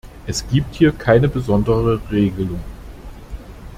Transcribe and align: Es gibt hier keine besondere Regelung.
Es 0.25 0.47
gibt 0.47 0.73
hier 0.73 0.91
keine 0.93 1.27
besondere 1.27 2.01
Regelung. 2.09 2.59